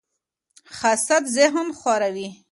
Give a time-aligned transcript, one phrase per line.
[0.81, 2.29] حسد ذهن خوري